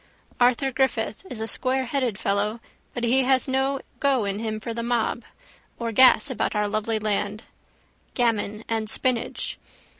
Arthur 0.39 0.71
Griffith 0.71 1.23
is 1.29 1.41
a 1.41 1.43
squareheaded 1.47 2.17
fellow 2.17 2.59
but 2.91 3.03
he 3.03 3.21
has 3.21 3.47
no 3.47 3.79
go 3.99 4.25
in 4.25 4.39
him 4.39 4.59
for 4.59 4.73
the 4.73 4.81
mob. 4.81 5.23
Or 5.77 5.91
gas 5.91 6.31
about 6.31 6.55
our 6.55 6.67
lovely 6.67 6.97
land. 6.97 7.43
Gammon 8.15 8.63
and 8.67 8.89
spinach. 8.89 9.59